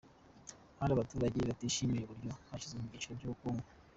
Hari 0.79 0.91
abaturage 0.93 1.37
batishimiye 1.49 2.01
uburyo 2.05 2.31
bashyizwe 2.49 2.77
mu 2.79 2.89
byiciro 2.89 3.13
by’ubukungu 3.17 3.65